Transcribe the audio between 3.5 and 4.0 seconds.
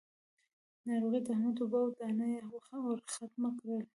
کړل.